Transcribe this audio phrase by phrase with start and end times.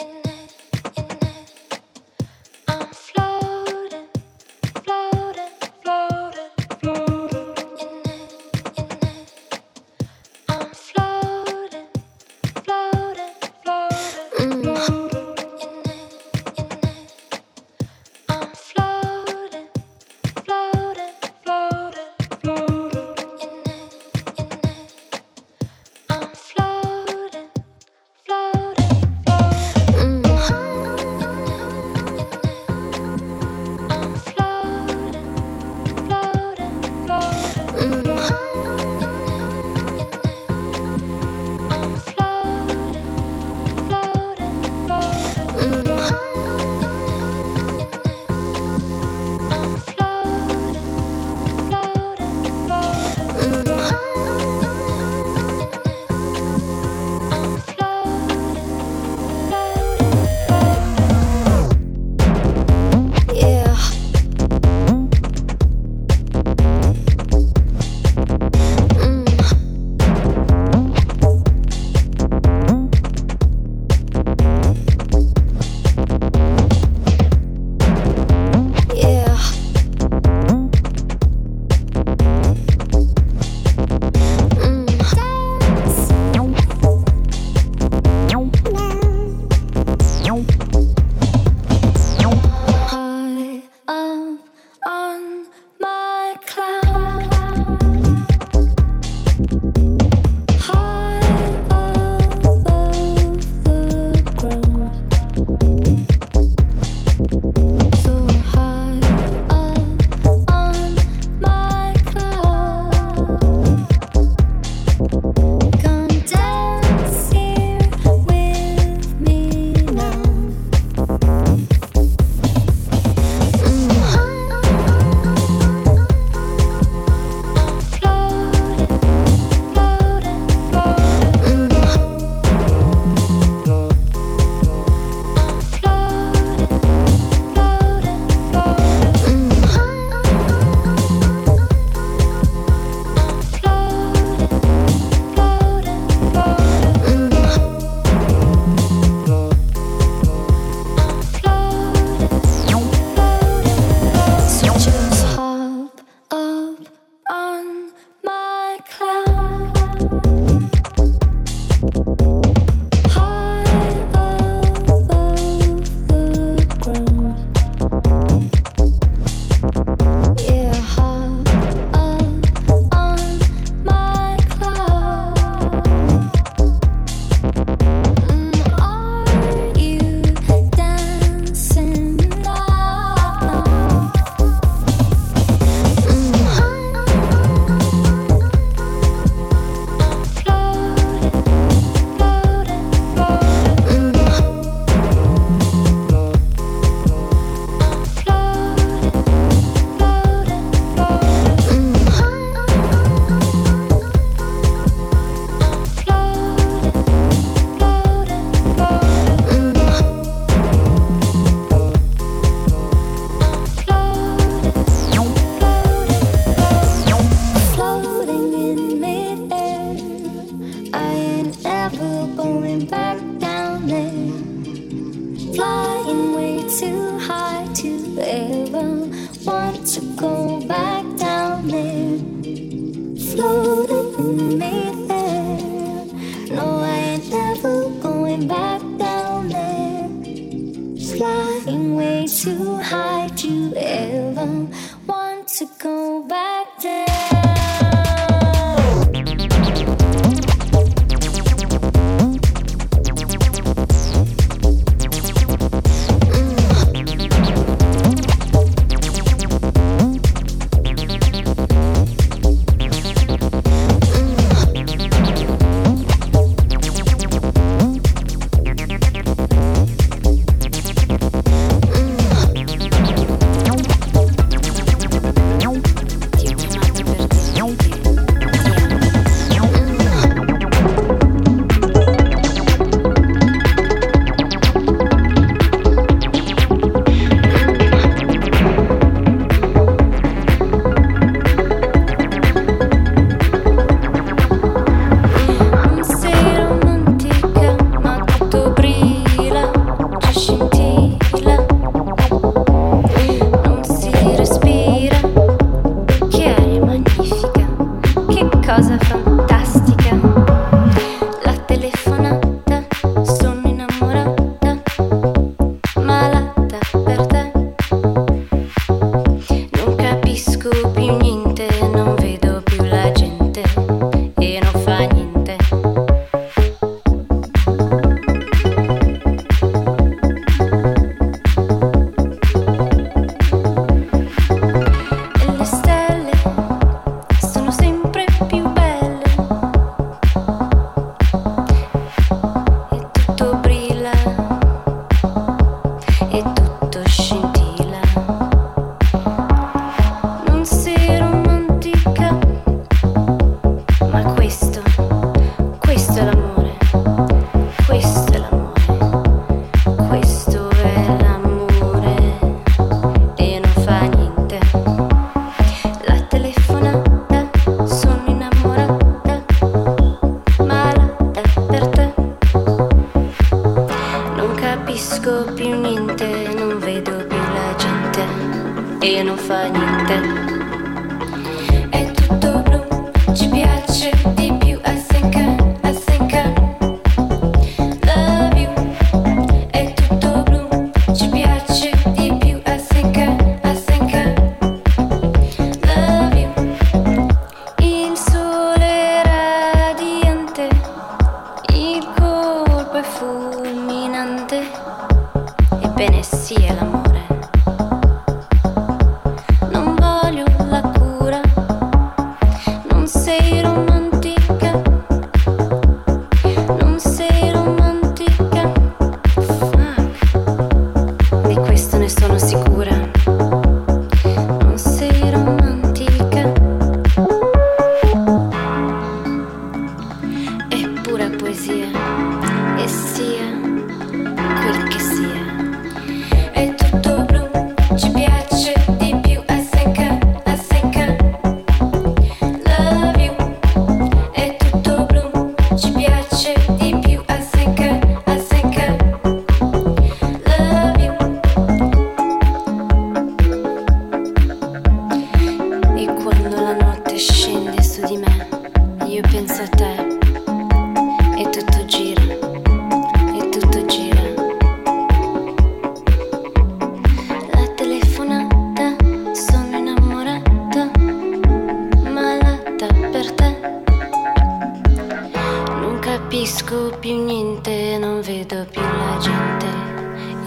[0.00, 0.29] in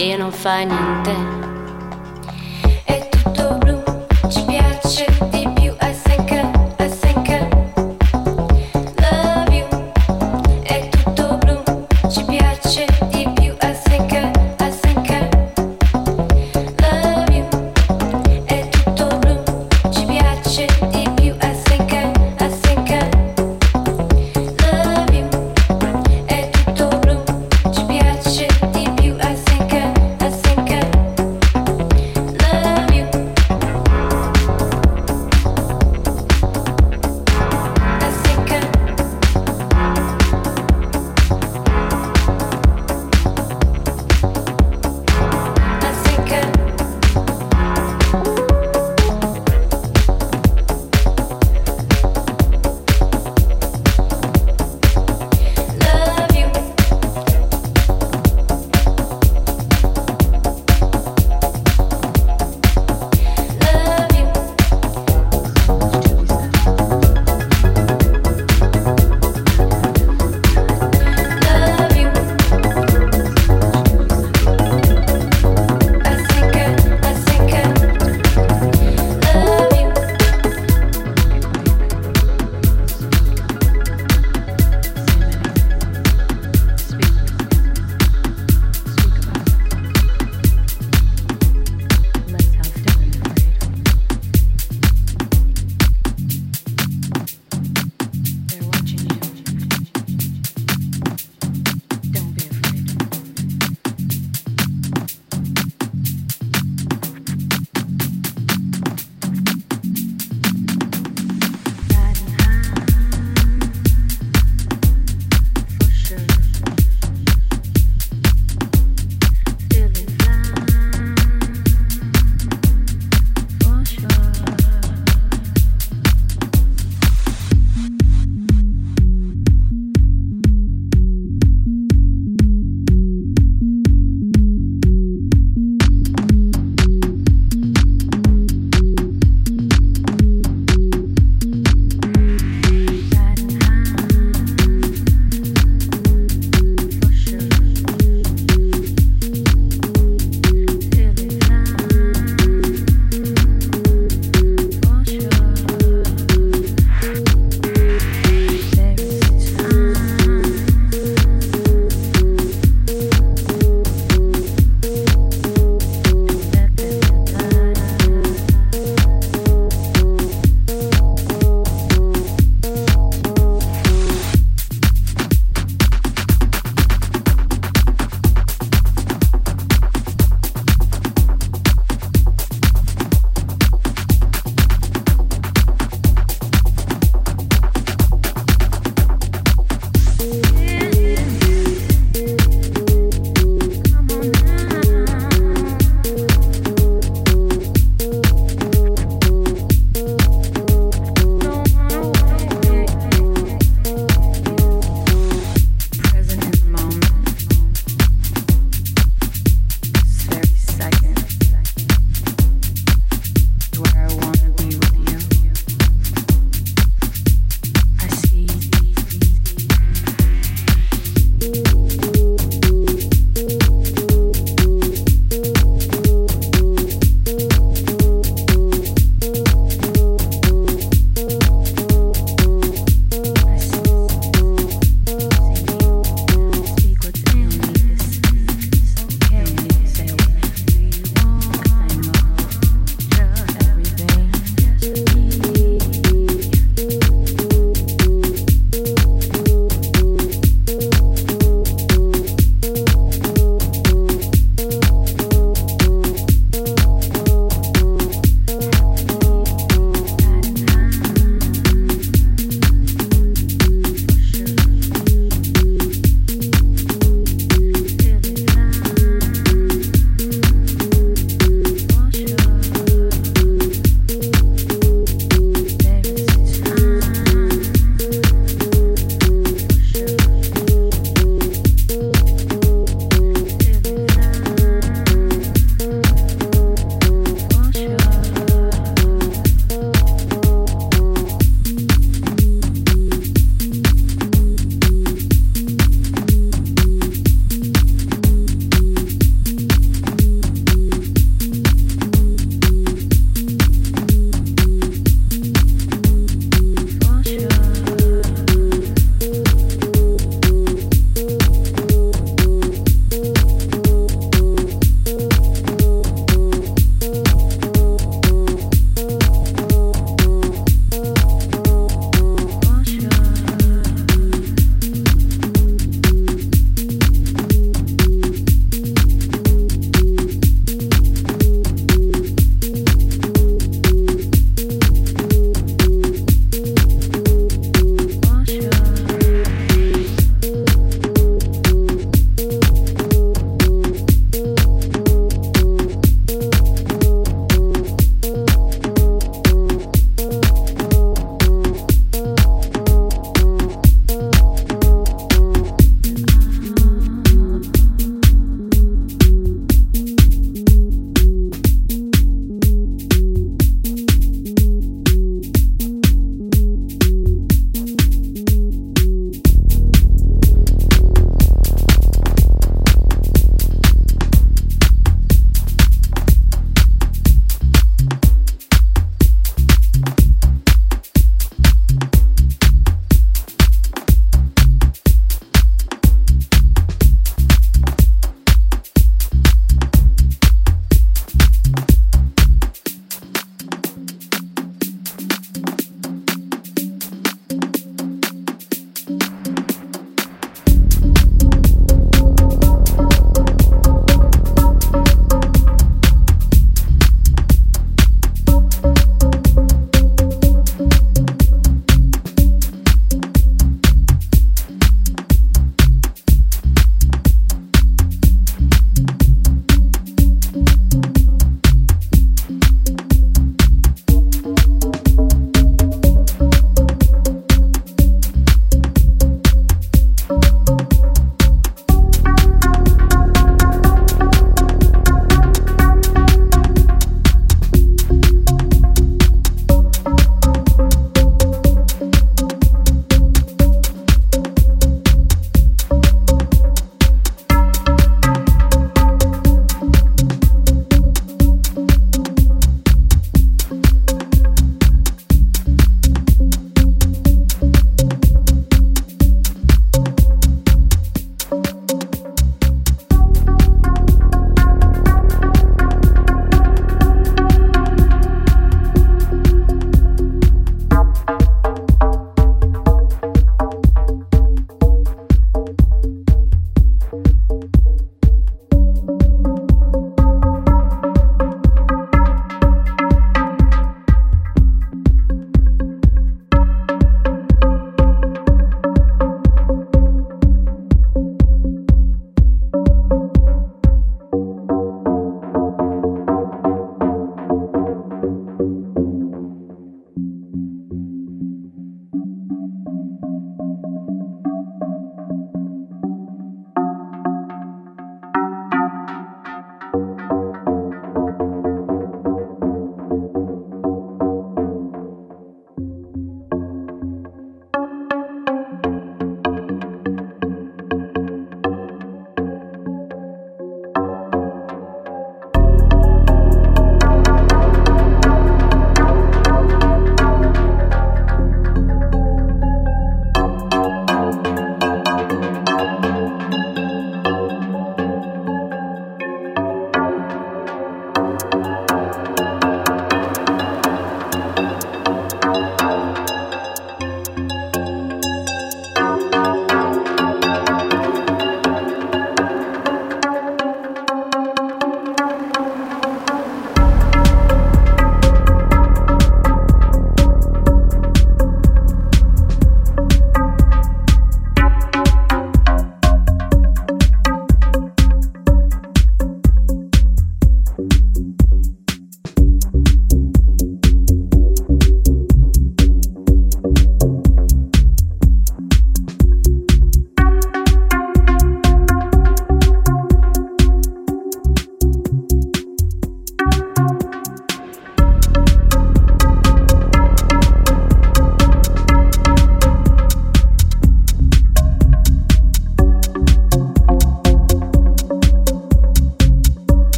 [0.00, 1.49] e non fai niente.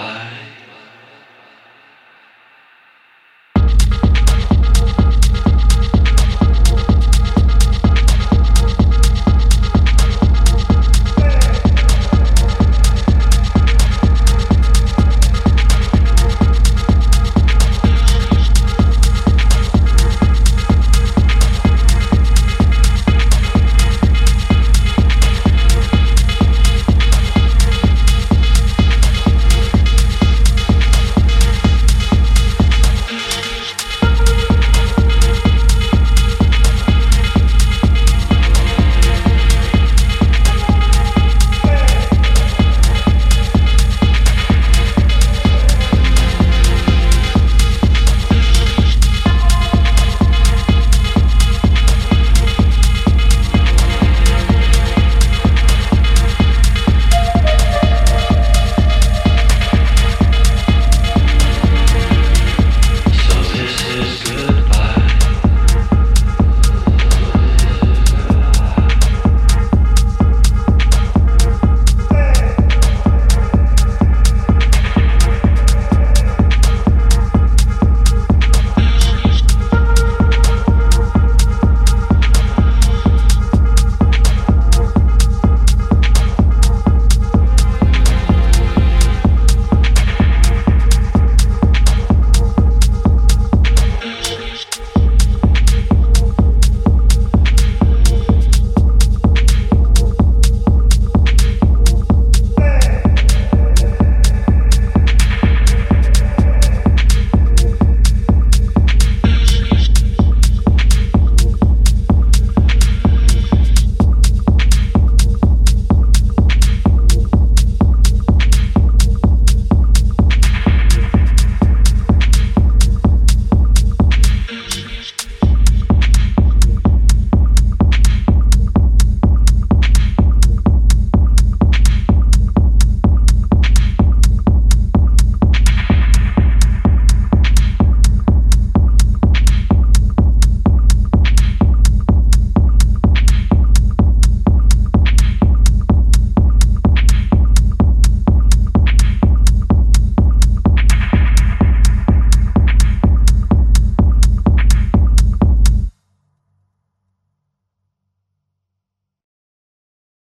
[0.00, 0.69] 爱